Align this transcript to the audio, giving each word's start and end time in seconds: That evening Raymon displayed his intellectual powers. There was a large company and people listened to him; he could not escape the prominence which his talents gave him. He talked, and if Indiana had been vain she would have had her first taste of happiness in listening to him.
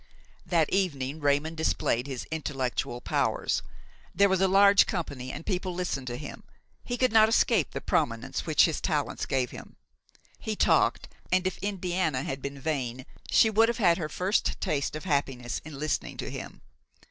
That 0.47 0.71
evening 0.71 1.19
Raymon 1.19 1.53
displayed 1.53 2.07
his 2.07 2.25
intellectual 2.31 3.01
powers. 3.01 3.61
There 4.15 4.29
was 4.29 4.41
a 4.41 4.47
large 4.47 4.87
company 4.87 5.31
and 5.31 5.45
people 5.45 5.75
listened 5.75 6.07
to 6.07 6.17
him; 6.17 6.41
he 6.83 6.97
could 6.97 7.11
not 7.11 7.29
escape 7.29 7.69
the 7.69 7.81
prominence 7.81 8.47
which 8.47 8.65
his 8.65 8.81
talents 8.81 9.27
gave 9.27 9.51
him. 9.51 9.75
He 10.39 10.55
talked, 10.55 11.07
and 11.31 11.45
if 11.45 11.59
Indiana 11.59 12.23
had 12.23 12.41
been 12.41 12.59
vain 12.59 13.05
she 13.29 13.51
would 13.51 13.69
have 13.69 13.77
had 13.77 13.99
her 13.99 14.09
first 14.09 14.59
taste 14.59 14.95
of 14.95 15.03
happiness 15.03 15.61
in 15.63 15.77
listening 15.77 16.17
to 16.17 16.31
him. 16.31 16.61